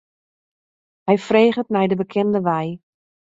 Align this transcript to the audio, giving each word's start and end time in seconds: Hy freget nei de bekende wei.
Hy 1.07 1.15
freget 1.27 1.67
nei 1.71 1.87
de 1.89 1.95
bekende 2.01 2.39
wei. 2.47 2.67